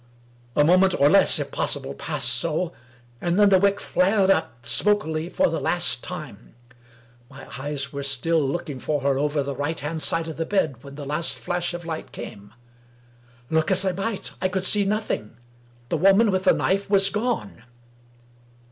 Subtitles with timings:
[0.55, 2.73] A moment, or less, if possible, passed so—
[3.21, 6.55] and then the wick flared up, smokily, for the last time.
[7.29, 10.83] My eyes were still looking for her over the right hand side of the bed
[10.83, 12.51] when the last flash of light came.
[13.51, 15.37] Look as I might, I could see nothing.
[15.89, 17.63] The woman with the knife was gone.